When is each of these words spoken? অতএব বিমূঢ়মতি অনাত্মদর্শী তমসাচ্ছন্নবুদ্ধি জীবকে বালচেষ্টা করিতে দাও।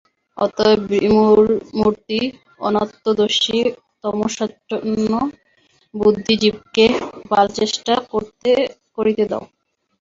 অতএব 0.37 0.79
বিমূঢ়মতি 0.91 2.19
অনাত্মদর্শী 2.59 3.57
তমসাচ্ছন্নবুদ্ধি 4.01 5.23
জীবকে 6.43 6.85
বালচেষ্টা 7.31 7.93
করিতে 8.97 9.23
দাও। 9.31 9.43